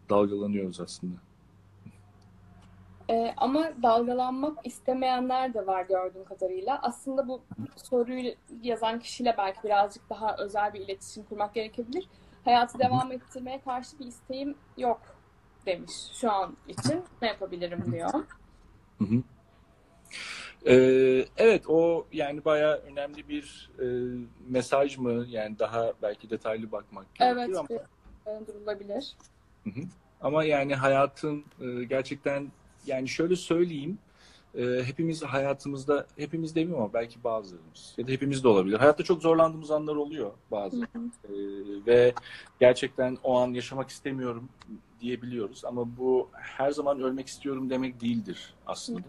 [0.09, 1.15] dalgalanıyoruz aslında.
[3.11, 6.79] Ee, ama dalgalanmak istemeyenler de var gördüğüm kadarıyla.
[6.81, 7.41] Aslında bu
[7.75, 12.07] soruyu yazan kişiyle belki birazcık daha özel bir iletişim kurmak gerekebilir.
[12.45, 15.01] Hayatı devam ettirmeye karşı bir isteğim yok
[15.65, 17.03] demiş şu an için.
[17.21, 18.13] Ne yapabilirim diyor.
[18.97, 19.23] Hı hı.
[20.65, 23.85] Ee, evet o yani bayağı önemli bir e,
[24.49, 25.25] mesaj mı?
[25.29, 27.81] Yani daha belki detaylı bakmak gerekiyor Evet,
[28.25, 29.15] ama, durulabilir.
[29.63, 29.83] Hı hı.
[30.21, 32.51] ama yani hayatın e, gerçekten
[32.85, 33.97] yani şöyle söyleyeyim
[34.55, 38.77] e, hepimiz hayatımızda hepimiz demiyorum ama belki bazılarımız ya da hepimiz de olabilir.
[38.79, 40.81] Hayatta çok zorlandığımız anlar oluyor bazı.
[41.23, 41.31] E,
[41.87, 42.13] ve
[42.59, 44.49] gerçekten o an yaşamak istemiyorum
[45.01, 49.01] diyebiliyoruz ama bu her zaman ölmek istiyorum demek değildir aslında.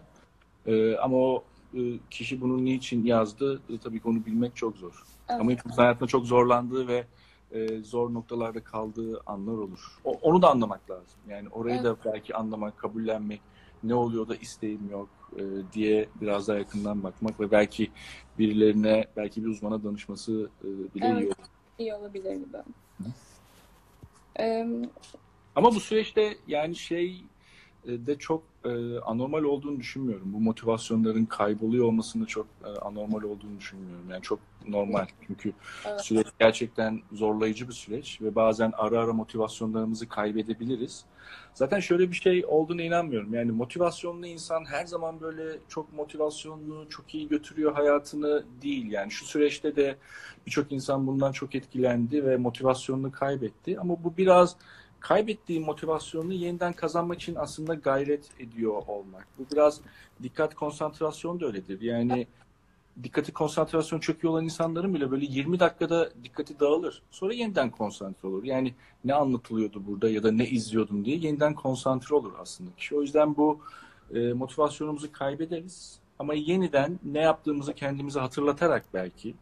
[0.65, 1.79] E, ama o e,
[2.09, 5.03] kişi bunu niçin yazdı e, tabii ki onu bilmek çok zor.
[5.29, 5.41] Evet.
[5.41, 7.07] Ama hepimiz hayatında çok zorlandığı ve
[7.51, 9.97] e, zor noktalarda kaldığı anlar olur.
[10.03, 11.19] O- onu da anlamak lazım.
[11.27, 13.41] Yani orayı da belki anlamak, kabullenmek,
[13.83, 15.41] ne oluyor da isteğim yok e,
[15.73, 17.91] diye biraz daha yakından bakmak ve belki
[18.39, 21.21] birilerine, belki bir uzmana danışması e, bile Evet.
[21.21, 21.35] iyi olur.
[21.79, 22.57] İyi olabilir gibi.
[24.39, 24.67] Ee,
[25.55, 27.23] Ama bu süreçte yani şey
[27.87, 30.33] de çok e, anormal olduğunu düşünmüyorum.
[30.33, 34.05] Bu motivasyonların kayboluyor olmasını çok e, anormal olduğunu düşünmüyorum.
[34.11, 35.05] Yani çok normal.
[35.27, 35.53] Çünkü
[35.85, 36.01] Evet.
[36.01, 41.05] süreç gerçekten zorlayıcı bir süreç ve bazen ara ara motivasyonlarımızı kaybedebiliriz.
[41.53, 43.33] Zaten şöyle bir şey olduğuna inanmıyorum.
[43.33, 48.91] Yani motivasyonlu insan her zaman böyle çok motivasyonlu, çok iyi götürüyor hayatını değil.
[48.91, 49.97] Yani şu süreçte de
[50.45, 53.79] birçok insan bundan çok etkilendi ve motivasyonunu kaybetti.
[53.79, 54.55] Ama bu biraz
[55.03, 59.27] kaybettiği motivasyonunu yeniden kazanmak için aslında gayret ediyor olmak.
[59.39, 59.81] Bu biraz
[60.23, 61.81] dikkat konsantrasyon da öyledir.
[61.81, 62.27] Yani
[63.03, 67.01] dikkati konsantrasyon çöküyor olan insanların bile böyle 20 dakikada dikkati dağılır.
[67.11, 68.43] Sonra yeniden konsantre olur.
[68.43, 68.73] Yani
[69.05, 72.95] ne anlatılıyordu burada ya da ne izliyordum diye yeniden konsantre olur aslında kişi.
[72.95, 73.59] O yüzden bu
[74.13, 75.99] e, motivasyonumuzu kaybederiz.
[76.19, 79.35] Ama yeniden ne yaptığımızı kendimize hatırlatarak belki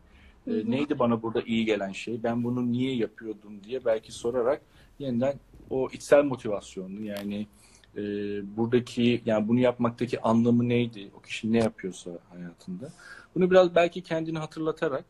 [0.48, 4.62] e, neydi bana burada iyi gelen şey, ben bunu niye yapıyordum diye belki sorarak
[5.00, 5.34] yeniden
[5.72, 7.48] o içsel motivasyonunu yani
[7.98, 8.02] e,
[8.58, 11.12] buradaki yani bunu yapmaktaki anlamı neydi?
[11.18, 12.92] O kişi ne yapıyorsa hayatında.
[13.36, 15.06] Bunu biraz belki kendini hatırlatarak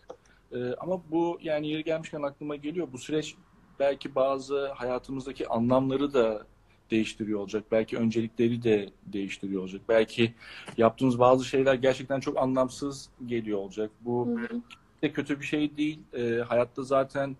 [0.51, 2.87] e, ama bu yani yeri gelmişken aklıma geliyor.
[2.93, 3.35] Bu süreç
[3.79, 6.45] belki bazı hayatımızdaki anlamları da
[6.91, 7.63] değiştiriyor olacak.
[7.71, 9.81] Belki öncelikleri de değiştiriyor olacak.
[9.89, 10.33] Belki
[10.77, 13.91] yaptığımız bazı şeyler gerçekten çok anlamsız geliyor olacak.
[14.01, 14.61] Bu Hı hı.
[15.01, 15.99] de kötü bir şey değil.
[16.13, 17.35] E, hayatta zaten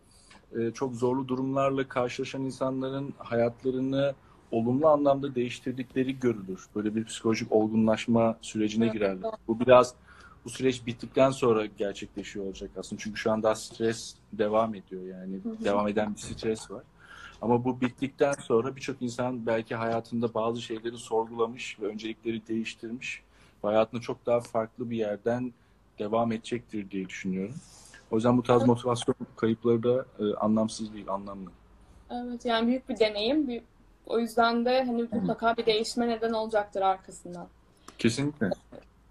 [0.60, 4.14] e, çok zorlu durumlarla karşılaşan insanların hayatlarını
[4.52, 6.66] olumlu anlamda değiştirdikleri görülür.
[6.76, 9.32] Böyle bir psikolojik olgunlaşma sürecine girerler.
[9.48, 9.94] Bu biraz
[10.46, 13.02] bu süreç bittikten sonra gerçekleşiyor olacak aslında.
[13.02, 15.40] Çünkü şu anda stres devam ediyor yani.
[15.44, 15.66] Hı hı.
[15.66, 16.84] Devam eden bir stres var.
[17.42, 23.22] Ama bu bittikten sonra birçok insan belki hayatında bazı şeyleri sorgulamış ve öncelikleri değiştirmiş.
[23.64, 25.54] Ve hayatında çok daha farklı bir yerden
[26.00, 27.56] devam edecektir diye düşünüyorum.
[28.12, 31.50] O yüzden bu tarz motivasyon kayıpları da e, anlamsız değil, anlamlı.
[32.12, 33.48] Evet yani büyük bir deneyim.
[33.48, 33.62] Bir,
[34.06, 37.48] o yüzden de hani mutlaka bir değişme neden olacaktır arkasından.
[37.98, 38.50] Kesinlikle.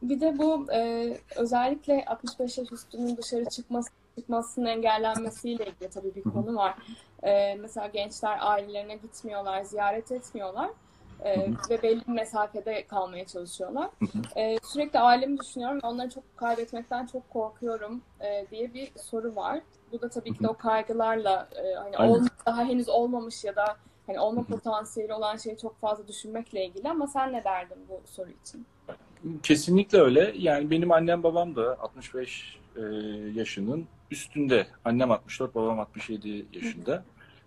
[0.02, 6.22] Bir de bu e, özellikle 65 yaş üstünün dışarı çıkması çıkmasının engellenmesiyle ilgili tabii bir
[6.22, 6.74] konu var.
[7.22, 10.70] E, mesela gençler ailelerine gitmiyorlar, ziyaret etmiyorlar
[11.24, 13.90] e, ve belli bir mesafede kalmaya çalışıyorlar.
[14.36, 19.60] E, sürekli ailemi düşünüyorum ve onları çok kaybetmekten çok korkuyorum e, diye bir soru var.
[19.92, 22.14] Bu da tabii ki de o kaygılarla e, hani Aynen.
[22.14, 26.88] ol- daha henüz olmamış ya da hani olma potansiyeli olan şeyi çok fazla düşünmekle ilgili
[26.88, 28.66] ama sen ne derdin bu soru için?
[29.42, 30.34] Kesinlikle öyle.
[30.38, 32.80] Yani benim annem babam da 65 e,
[33.34, 34.66] yaşının üstünde.
[34.84, 37.04] Annem 64, babam 67 yaşında.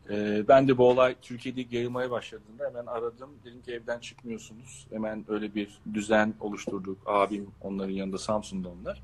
[0.10, 3.30] Ee, ben de bu olay Türkiye'de yayılmaya başladığında hemen aradım.
[3.46, 4.88] Dedim ki evden çıkmıyorsunuz.
[4.92, 6.98] Hemen öyle bir düzen oluşturduk.
[7.06, 9.02] Abim onların yanında Samsun'da onlar.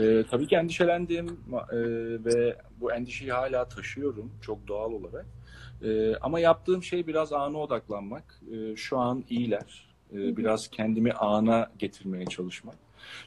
[0.00, 1.40] Ee, tabii ki endişelendim
[1.72, 1.78] e,
[2.24, 5.26] ve bu endişeyi hala taşıyorum çok doğal olarak.
[5.82, 8.40] Ee, ama yaptığım şey biraz ana odaklanmak.
[8.52, 9.86] Ee, şu an iyiler.
[10.12, 12.76] Ee, biraz kendimi ana getirmeye çalışmak.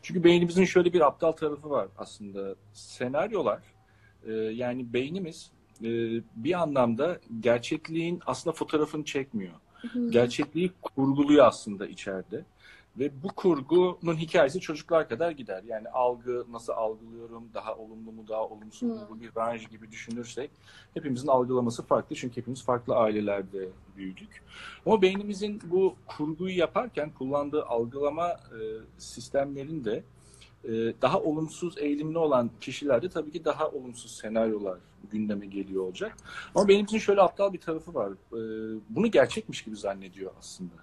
[0.01, 2.55] Çünkü beynimizin şöyle bir aptal tarafı var aslında.
[2.73, 3.59] Senaryolar
[4.27, 5.51] e, yani beynimiz
[5.83, 9.53] e, bir anlamda gerçekliğin aslında fotoğrafını çekmiyor.
[10.09, 12.45] Gerçekliği kurguluyor aslında içeride.
[12.99, 15.63] Ve bu kurgunun hikayesi çocuklar kadar gider.
[15.67, 20.51] Yani algı nasıl algılıyorum, daha olumlu mu, daha olumsuz mu, bu bir range gibi düşünürsek
[20.93, 22.15] hepimizin algılaması farklı.
[22.15, 24.43] Çünkü hepimiz farklı ailelerde büyüdük.
[24.85, 28.59] Ama beynimizin bu kurguyu yaparken kullandığı algılama e,
[28.97, 30.03] sistemlerinde e,
[31.01, 34.79] daha olumsuz eğilimli olan kişilerde tabii ki daha olumsuz senaryolar
[35.11, 36.17] gündeme geliyor olacak.
[36.55, 38.11] Ama benim şöyle aptal bir tarafı var.
[38.11, 38.39] E,
[38.89, 40.73] bunu gerçekmiş gibi zannediyor aslında.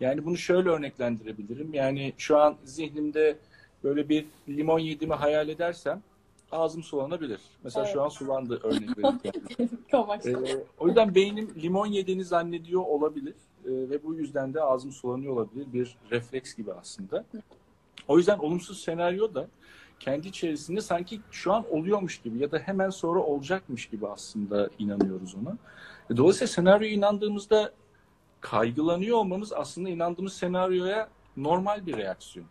[0.00, 1.74] Yani bunu şöyle örneklendirebilirim.
[1.74, 3.38] Yani şu an zihnimde
[3.84, 6.02] böyle bir limon yediğimi hayal edersem
[6.52, 7.40] ağzım sulanabilir.
[7.64, 7.94] Mesela evet.
[7.94, 9.32] şu an sulandı örnek verirken.
[10.26, 13.34] ee, o yüzden beynim limon yediğini zannediyor olabilir.
[13.64, 15.66] Ee, ve bu yüzden de ağzım sulanıyor olabilir.
[15.72, 17.24] Bir refleks gibi aslında.
[18.08, 19.48] O yüzden olumsuz senaryo da
[20.00, 25.34] kendi içerisinde sanki şu an oluyormuş gibi ya da hemen sonra olacakmış gibi aslında inanıyoruz
[25.34, 25.58] ona.
[26.16, 27.72] Dolayısıyla senaryoya inandığımızda
[28.40, 32.46] kaygılanıyor olmamız aslında inandığımız senaryoya normal bir reaksiyon.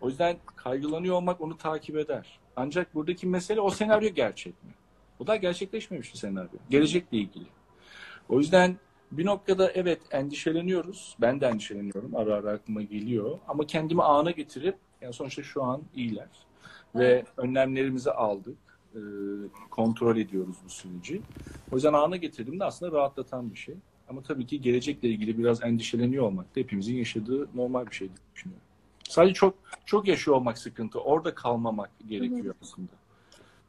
[0.00, 2.38] O yüzden kaygılanıyor olmak onu takip eder.
[2.56, 4.70] Ancak buradaki mesele o senaryo gerçek mi?
[5.18, 6.58] O da gerçekleşmemiş bir senaryo.
[6.70, 7.46] Gelecekle ilgili.
[8.28, 8.78] O yüzden
[9.18, 11.16] bir noktada evet endişeleniyoruz.
[11.20, 12.16] Ben de endişeleniyorum.
[12.16, 13.38] Ara ara aklıma geliyor.
[13.48, 16.28] Ama kendimi ana getirip yani sonuçta şu an iyiler.
[16.94, 18.58] Ve önlemlerimizi aldık.
[18.94, 19.00] E,
[19.70, 21.20] kontrol ediyoruz bu süreci.
[21.72, 23.74] O yüzden ana getirdiğimde aslında rahatlatan bir şey.
[24.08, 28.18] Ama tabii ki gelecekle ilgili biraz endişeleniyor olmak da hepimizin yaşadığı normal bir şey diye
[28.34, 28.64] düşünüyorum.
[29.08, 31.00] Sadece çok çok yaşıyor olmak sıkıntı.
[31.00, 32.92] Orada kalmamak gerekiyor aslında.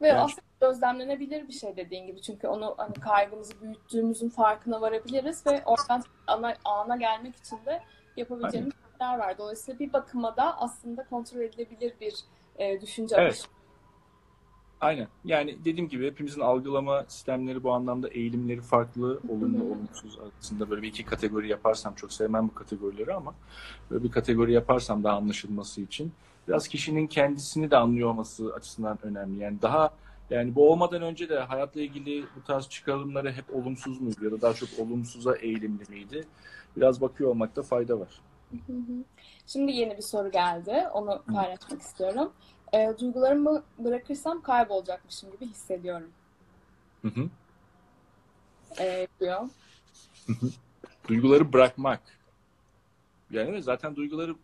[0.01, 0.19] Ve yani...
[0.19, 2.21] aslında gözlemlenebilir bir şey dediğin gibi.
[2.21, 7.81] Çünkü onu hani kaygımızı büyüttüğümüzün farkına varabiliriz ve oradan ana, ana gelmek için de
[8.17, 9.37] yapabileceğimiz şeyler var.
[9.37, 12.15] Dolayısıyla bir bakıma da aslında kontrol edilebilir bir
[12.57, 13.47] e, düşünce evet.
[14.81, 15.07] Aynen.
[15.25, 19.19] Yani dediğim gibi hepimizin algılama sistemleri bu anlamda eğilimleri farklı.
[19.29, 23.35] Olumlu, olumsuz arasında böyle bir iki kategori yaparsam çok sevmem bu kategorileri ama
[23.91, 26.11] böyle bir kategori yaparsam daha anlaşılması için
[26.47, 29.43] biraz kişinin kendisini de anlıyor olması açısından önemli.
[29.43, 29.93] Yani daha
[30.29, 34.41] yani bu olmadan önce de hayatla ilgili bu tarz çıkarımları hep olumsuz muydu ya da
[34.41, 36.27] daha çok olumsuza eğilimli miydi?
[36.77, 38.19] Biraz bakıyor olmakta fayda var.
[39.47, 40.83] Şimdi yeni bir soru geldi.
[40.93, 42.31] Onu paylaşmak istiyorum
[42.75, 46.09] e, duygularımı bırakırsam kaybolacakmışım gibi hissediyorum.
[47.01, 47.29] Hı hı.
[48.79, 49.49] E, diyor.
[51.07, 52.01] Duyguları bırakmak.
[53.31, 54.35] Yani zaten duyguları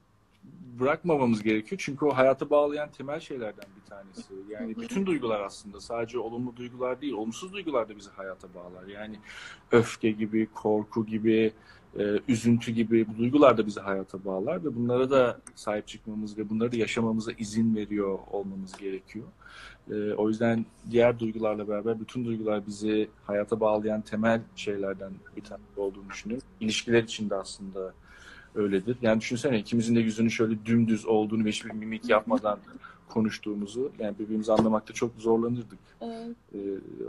[0.79, 1.81] bırakmamamız gerekiyor.
[1.85, 4.33] Çünkü o hayata bağlayan temel şeylerden bir tanesi.
[4.49, 8.87] Yani bütün duygular aslında sadece olumlu duygular değil, olumsuz duygular da bizi hayata bağlar.
[8.87, 9.19] Yani
[9.71, 11.53] öfke gibi, korku gibi,
[11.99, 16.49] e, üzüntü gibi bu duygular da bizi hayata bağlar ve bunlara da sahip çıkmamız ve
[16.49, 19.25] bunları da yaşamamıza izin veriyor olmamız gerekiyor.
[19.91, 25.79] E, o yüzden diğer duygularla beraber bütün duygular bizi hayata bağlayan temel şeylerden bir tanesi
[25.79, 26.47] olduğunu düşünüyorum.
[26.59, 27.93] İlişkiler için de aslında
[28.55, 28.97] öyledir.
[29.01, 32.59] Yani düşünsene ikimizin de yüzünün şöyle dümdüz olduğunu ve hiçbir mimik yapmadan
[33.09, 35.79] konuştuğumuzu yani birbirimizi anlamakta çok zorlanırdık.
[36.01, 36.35] Evet.
[36.53, 36.57] Ee,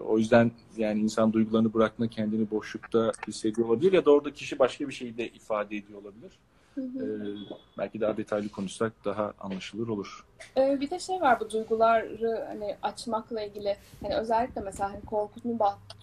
[0.06, 4.88] o yüzden yani insan duygularını bırakma kendini boşlukta hissediyor olabilir ya da orada kişi başka
[4.88, 6.38] bir şeyi de ifade ediyor olabilir.
[6.74, 7.04] Hı hı.
[7.04, 10.24] Ee, belki daha detaylı konuşsak daha anlaşılır olur.
[10.56, 15.58] Ee, bir de şey var bu duyguları hani açmakla ilgili hani özellikle mesela hani korkunu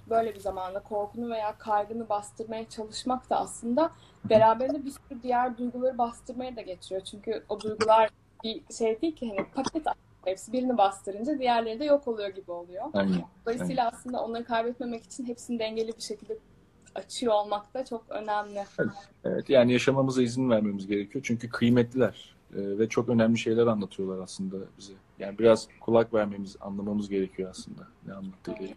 [0.09, 3.91] böyle bir zamanda korkunu veya kaygını bastırmaya çalışmak da aslında
[4.25, 7.01] beraberinde bir sürü diğer duyguları bastırmaya da getiriyor.
[7.01, 8.09] Çünkü o duygular
[8.43, 9.85] bir şey değil ki hani paket
[10.25, 12.85] hepsi birini bastırınca diğerleri de yok oluyor gibi oluyor.
[12.93, 13.23] Aynen.
[13.45, 13.97] Dolayısıyla Aynen.
[13.97, 16.37] aslında onları kaybetmemek için hepsini dengeli bir şekilde
[16.95, 18.63] açıyor olmak da çok önemli.
[18.79, 18.91] Evet,
[19.23, 21.23] evet yani yaşamamıza izin vermemiz gerekiyor.
[21.27, 24.93] Çünkü kıymetliler ee, ve çok önemli şeyler anlatıyorlar aslında bize.
[25.19, 28.75] Yani biraz kulak vermemiz, anlamamız gerekiyor aslında ne anlattığı evet.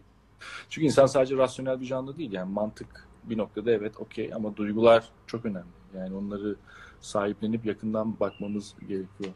[0.68, 2.32] Çünkü insan sadece rasyonel bir canlı değil.
[2.32, 5.66] Yani mantık bir noktada evet okey ama duygular çok önemli.
[5.96, 6.56] Yani onları
[7.00, 9.32] sahiplenip yakından bakmamız gerekiyor.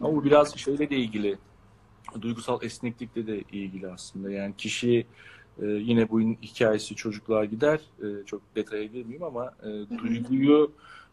[0.00, 1.38] Ama bu biraz şeyle de ilgili,
[2.20, 4.30] duygusal esneklikle de ilgili aslında.
[4.30, 5.06] Yani kişi
[5.62, 7.80] e, yine bu hikayesi çocukluğa gider.
[8.02, 10.72] E, çok detaya girmeyeyim ama e, duyguyu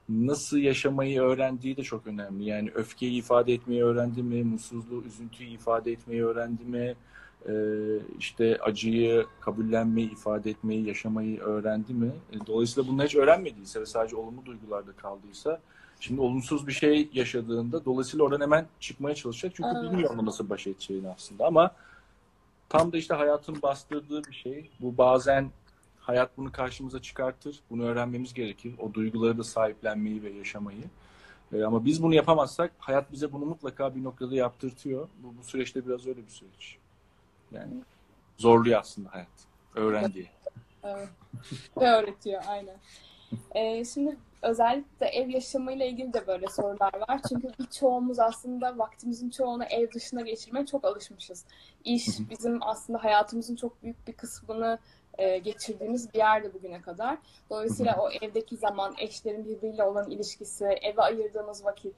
[0.10, 2.46] nasıl yaşamayı öğrendiği de çok önemli.
[2.46, 6.96] Yani öfkeyi ifade etmeyi öğrendi mi, mutsuzluğu, üzüntüyü ifade etmeyi öğrendi mi,
[8.20, 12.12] işte acıyı kabullenmeyi, ifade etmeyi, yaşamayı öğrendi mi?
[12.32, 15.60] E, dolayısıyla bunu hiç öğrenmediyse ve sadece olumlu duygularda kaldıysa
[16.00, 19.54] şimdi olumsuz bir şey yaşadığında dolayısıyla oradan hemen çıkmaya çalışacak.
[19.56, 19.92] Çünkü Evet.
[19.92, 21.72] bilmiyor onunla nasıl baş edeceğini aslında ama
[22.70, 24.70] tam da işte hayatın bastırdığı bir şey.
[24.82, 25.52] Bu bazen
[26.00, 27.60] hayat bunu karşımıza çıkartır.
[27.70, 28.76] Bunu öğrenmemiz gerekir.
[28.80, 30.84] O duyguları da sahiplenmeyi ve yaşamayı.
[31.54, 35.08] E, ama biz bunu yapamazsak hayat bize bunu mutlaka bir noktada yaptırtıyor.
[35.24, 36.78] Bu, bu süreçte biraz öyle bir süreç.
[37.52, 37.74] Yani
[38.38, 39.28] zorluyor aslında hayat.
[39.76, 40.28] Öğren diye.
[40.84, 41.10] Evet.
[41.82, 42.76] Ve öğretiyor aynen.
[43.56, 47.22] Ee, şimdi özellikle ev yaşamıyla ilgili de böyle sorular var.
[47.30, 51.46] Çünkü birçoğumuz aslında vaktimizin çoğunu ev dışına geçirmeye çok alışmışız.
[51.84, 54.80] İş bizim aslında hayatımızın çok büyük bir kısmını
[55.18, 57.18] e, geçirdiğimiz bir yerde bugüne kadar.
[57.50, 61.96] Dolayısıyla o evdeki zaman, eşlerin birbiriyle olan ilişkisi, eve ayırdığımız vakit,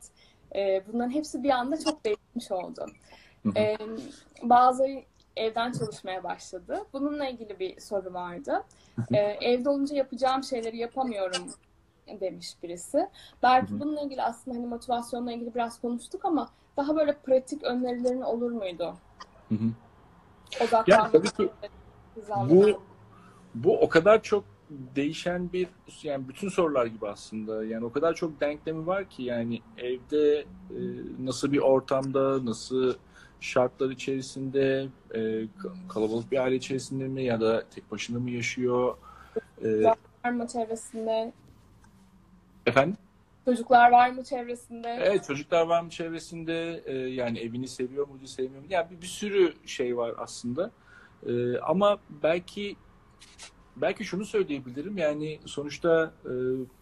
[0.56, 2.86] e, bunların hepsi bir anda çok değişmiş oldu.
[3.56, 3.78] E,
[4.44, 4.88] bazı
[5.40, 6.86] evden çalışmaya başladı.
[6.94, 8.64] Bununla ilgili bir soru vardı.
[9.14, 11.50] Ee, evde olunca yapacağım şeyleri yapamıyorum
[12.20, 13.10] demiş birisi.
[13.44, 18.52] Belki bununla ilgili aslında hani motivasyonla ilgili biraz konuştuk ama daha böyle pratik önerilerin olur
[18.52, 18.96] muydu?
[19.50, 19.72] Hı hı.
[20.88, 21.50] Yani tabii ki
[22.50, 22.82] bu
[23.56, 25.68] bu o kadar çok değişen bir
[26.04, 27.66] yani bütün sorular gibi aslında.
[27.66, 30.80] Yani o kadar çok denklemi var ki yani evde e,
[31.20, 32.94] nasıl bir ortamda, nasıl
[33.42, 38.98] şartlar içerisinde, e, ka- kalabalık bir aile içerisinde mi ya da tek başına mı yaşıyor?
[39.64, 41.34] E, var mı çevresinde?
[42.66, 42.98] efendim?
[43.46, 44.98] Çocuklar var mı çevresinde?
[45.02, 46.84] Evet çocuklar var mı çevresinde?
[46.86, 48.74] E, yani evini seviyor muydu, sevmiyor muydu?
[48.74, 50.72] Yani bir, bir sürü şey var aslında.
[51.28, 52.76] E, ama belki
[53.76, 54.98] belki şunu söyleyebilirim.
[54.98, 56.32] Yani sonuçta e,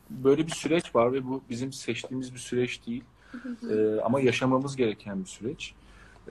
[0.10, 3.04] böyle bir süreç var ve bu bizim seçtiğimiz bir süreç değil.
[3.72, 5.74] E, ama yaşamamız gereken bir süreç.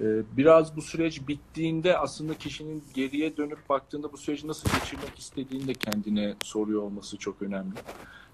[0.01, 0.05] E,
[0.37, 5.75] biraz bu süreç bittiğinde aslında kişinin geriye dönüp baktığında bu süreci nasıl geçirmek istediğini de
[5.75, 7.75] kendine soruyor olması çok önemli.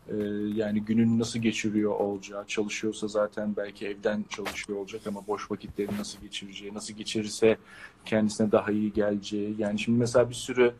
[0.09, 0.17] E,
[0.55, 6.21] yani gününü nasıl geçiriyor olacağı, çalışıyorsa zaten belki evden çalışıyor olacak ama boş vakitlerini nasıl
[6.21, 7.57] geçireceği, nasıl geçirirse
[8.05, 9.55] kendisine daha iyi geleceği.
[9.59, 10.75] Yani şimdi mesela bir sürü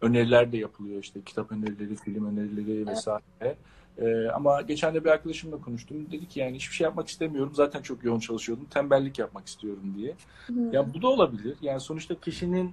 [0.00, 3.56] öneriler de yapılıyor işte kitap önerileri, film önerileri vesaire.
[3.98, 6.06] Ee, ama geçen de bir arkadaşımla konuştum.
[6.12, 7.52] Dedi ki yani hiçbir şey yapmak istemiyorum.
[7.54, 8.64] Zaten çok yoğun çalışıyordum.
[8.64, 10.14] Tembellik yapmak istiyorum diye.
[10.72, 11.56] Ya bu da olabilir.
[11.62, 12.72] Yani sonuçta kişinin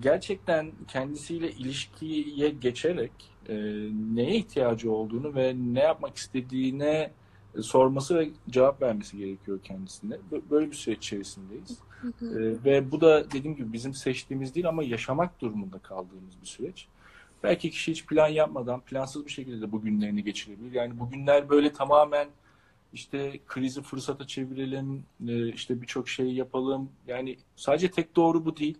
[0.00, 3.12] gerçekten kendisiyle ilişkiye geçerek
[3.48, 3.54] e,
[4.14, 7.10] neye ihtiyacı olduğunu ve ne yapmak istediğine
[7.58, 10.14] e, sorması ve cevap vermesi gerekiyor kendisine.
[10.32, 11.78] Bö- Böyle bir süreç içerisindeyiz.
[12.04, 16.88] E, ve bu da dediğim gibi bizim seçtiğimiz değil ama yaşamak durumunda kaldığımız bir süreç.
[17.44, 20.72] Belki kişi hiç plan yapmadan plansız bir şekilde de bu günlerini geçirebilir.
[20.72, 22.28] Yani bu günler böyle tamamen
[22.92, 26.88] işte krizi fırsata çevirelim, e, işte birçok şey yapalım.
[27.06, 28.78] Yani sadece tek doğru bu değil.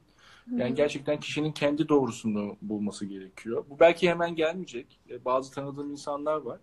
[0.51, 3.65] Yani gerçekten kişinin kendi doğrusunu bulması gerekiyor.
[3.71, 5.01] Bu belki hemen gelmeyecek.
[5.11, 6.61] E, Bazı tanıdığım insanlar var.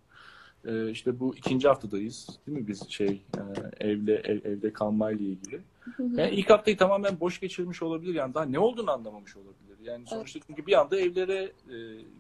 [0.66, 3.42] E, İşte bu ikinci haftadayız, değil mi biz şey e,
[3.88, 5.62] evde ev- evde kalmayla ilgili.
[6.00, 8.14] Yani ilk haftayı tamamen boş geçirmiş olabilir.
[8.14, 9.78] Yani daha ne olduğunu anlamamış olabilir.
[9.84, 11.76] Yani sonuçta çünkü bir anda evlere e,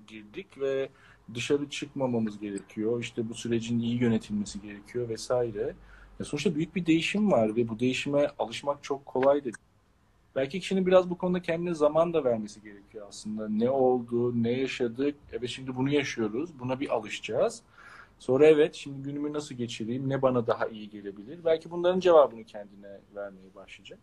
[0.08, 0.90] girdik ve
[1.34, 3.02] dışarı çıkmamamız gerekiyor.
[3.02, 5.76] İşte bu sürecin iyi yönetilmesi gerekiyor vesaire.
[6.20, 9.56] Ya sonuçta büyük bir değişim var ve bu değişime alışmak çok kolay değil.
[10.36, 13.50] Belki kişinin biraz bu konuda kendine zaman da vermesi gerekiyor aslında.
[13.50, 15.16] Ne oldu, ne yaşadık?
[15.32, 16.60] Evet şimdi bunu yaşıyoruz.
[16.60, 17.62] Buna bir alışacağız.
[18.22, 20.10] Sonra evet şimdi günümü nasıl geçireyim?
[20.10, 21.46] Ne bana daha iyi gelebilir?
[21.46, 24.00] Belki bunların cevabını kendine vermeye başlayacak.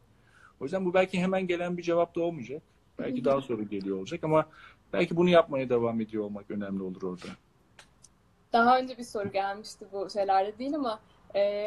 [0.60, 2.62] O yüzden bu belki hemen gelen bir cevap da olmayacak.
[2.98, 4.46] Belki daha sonra geliyor olacak ama
[4.92, 7.26] belki bunu yapmaya devam ediyor olmak önemli olur orada.
[8.52, 11.00] Daha önce bir soru gelmişti bu şeylerde değil ama
[11.34, 11.66] e,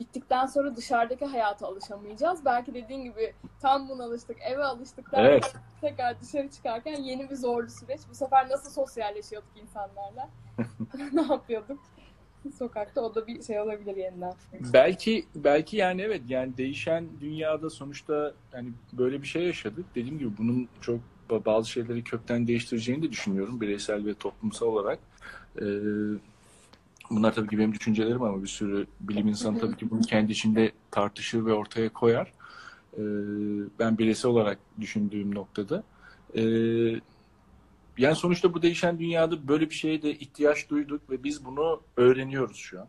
[0.00, 2.44] bittikten sonra dışarıdaki hayata alışamayacağız.
[2.44, 5.54] Belki dediğin gibi tam buna alıştık, eve alıştık derken Evet.
[5.80, 8.00] tekrar dışarı çıkarken yeni bir zorlu süreç.
[8.10, 10.28] Bu sefer nasıl sosyalleşiyorduk insanlarla?
[11.12, 11.80] ne yapıyorduk?
[12.58, 14.32] Sokakta o da bir şey olabilir yeniden.
[14.72, 19.86] Belki belki yani evet yani değişen dünyada sonuçta yani böyle bir şey yaşadık.
[19.94, 24.98] Dediğim gibi bunun çok bazı şeyleri kökten değiştireceğini de düşünüyorum bireysel ve toplumsal olarak.
[25.60, 25.64] Ee,
[27.10, 30.72] bunlar tabii ki benim düşüncelerim ama bir sürü bilim insanı tabii ki bunu kendi içinde
[30.90, 32.32] tartışır ve ortaya koyar.
[32.94, 33.02] Ee,
[33.78, 35.82] ben bireysel olarak düşündüğüm noktada.
[36.34, 36.42] Ee,
[37.98, 42.56] yani sonuçta bu değişen dünyada böyle bir şeye de ihtiyaç duyduk ve biz bunu öğreniyoruz
[42.56, 42.88] şu an.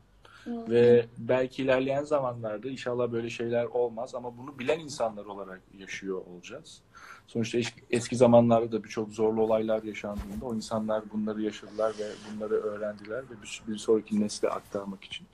[0.70, 6.82] Ve belki ilerleyen zamanlarda inşallah böyle şeyler olmaz ama bunu bilen insanlar olarak yaşıyor olacağız.
[7.28, 7.60] Sonuçta
[7.90, 13.42] eski, zamanlarda da birçok zorlu olaylar yaşandığında o insanlar bunları yaşadılar ve bunları öğrendiler ve
[13.44, 15.28] bir, bir sonraki nesle aktarmak için.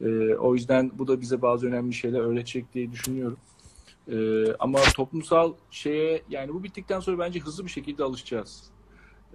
[0.00, 3.38] Ee, o yüzden bu da bize bazı önemli şeyler öğretecek diye düşünüyorum.
[4.08, 8.70] Ee, ama toplumsal şeye yani bu bittikten sonra bence hızlı bir şekilde alışacağız.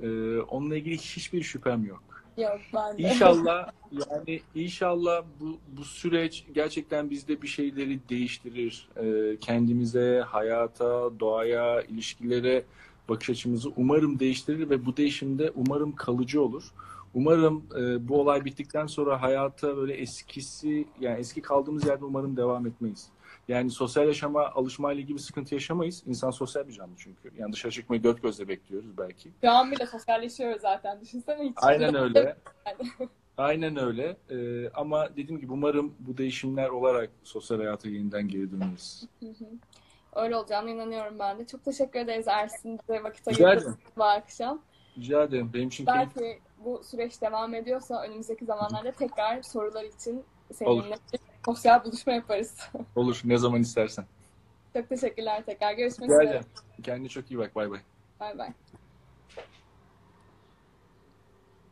[0.01, 2.03] Ee, onunla ilgili hiçbir şüphem yok.
[2.39, 3.01] Yok ben de.
[3.01, 8.89] İnşallah yani inşallah bu bu süreç gerçekten bizde bir şeyleri değiştirir.
[8.97, 12.63] Ee, kendimize, hayata, doğaya, ilişkilere
[13.09, 16.63] bakış açımızı umarım değiştirir ve bu değişimde umarım kalıcı olur.
[17.13, 22.67] Umarım e, bu olay bittikten sonra hayata böyle eskisi yani eski kaldığımız yerde umarım devam
[22.67, 23.07] etmeyiz.
[23.49, 26.03] Yani sosyal yaşama alışmayla ilgili bir sıkıntı yaşamayız.
[26.05, 27.31] İnsan sosyal bir canlı çünkü.
[27.37, 29.31] Yani dışarı çıkmayı dört gözle bekliyoruz belki.
[29.41, 31.01] Şu an bile sosyalleşiyoruz zaten.
[31.01, 31.57] Düşünsene hiç.
[31.61, 32.35] Aynen öyle.
[32.65, 33.09] Yani.
[33.37, 34.17] Aynen öyle.
[34.29, 39.07] Ee, ama dediğim gibi umarım bu değişimler olarak sosyal hayata yeniden geri döneriz.
[40.15, 41.47] Öyle olacağına inanıyorum ben de.
[41.47, 44.61] Çok teşekkür ederiz Ersin bize vakit ayırdığınız bu akşam.
[44.97, 45.51] Rica ederim.
[45.53, 50.95] Benim için keyif Belki bu süreç devam ediyorsa önümüzdeki zamanlarda tekrar sorular için seninle
[51.45, 52.55] sosyal buluşma yaparız.
[52.95, 53.21] olur.
[53.23, 54.05] Ne zaman istersen.
[54.73, 55.73] Çok teşekkürler tekrar.
[55.73, 56.29] Görüşmek Rica üzere.
[56.29, 56.45] ederim.
[56.83, 57.55] Kendine çok iyi bak.
[57.55, 57.79] Bay bay.
[58.19, 58.49] Bay bay.